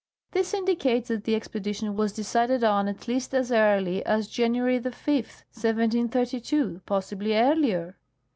This 0.31 0.55
indicates 0.55 1.09
that 1.09 1.25
the 1.25 1.35
expedition 1.35 1.95
was 1.95 2.11
decided 2.11 2.63
on 2.63 2.87
at 2.87 3.07
least 3.07 3.35
as 3.35 3.51
early 3.51 4.03
as 4.03 4.27
January 4.27 4.79
5, 4.79 4.87
1732; 4.95 6.81
possibly 6.87 7.35
earlier. 7.37 7.99